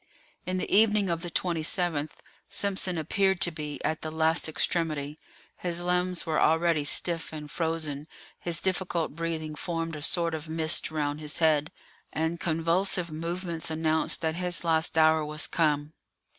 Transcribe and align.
In 0.47 0.57
the 0.57 0.75
evening 0.75 1.11
of 1.11 1.21
the 1.21 1.29
27th, 1.29 2.09
Simpson 2.49 2.97
appeared 2.97 3.39
to 3.41 3.51
be 3.51 3.79
at 3.85 4.01
the 4.01 4.09
last 4.09 4.49
extremity; 4.49 5.19
his 5.57 5.83
limbs 5.83 6.25
were 6.25 6.39
already 6.41 6.83
stiff 6.85 7.31
and 7.31 7.51
frozen; 7.51 8.07
his 8.39 8.59
difficult 8.59 9.15
breathing 9.15 9.53
formed 9.53 9.95
a 9.95 10.01
sort 10.01 10.33
of 10.33 10.49
mist 10.49 10.89
round 10.89 11.21
his 11.21 11.37
head, 11.37 11.71
and 12.11 12.39
convulsive 12.39 13.11
movements 13.11 13.69
announced 13.69 14.21
that 14.21 14.33
his 14.37 14.63
last 14.63 14.97
hour 14.97 15.23
was 15.23 15.45
come. 15.45 15.93